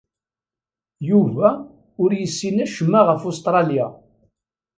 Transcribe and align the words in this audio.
Yuba 1.09 1.49
ur 2.03 2.11
yessin 2.19 2.57
acemma 2.65 3.01
ɣef 3.09 3.21
Ustṛalya. 3.29 3.87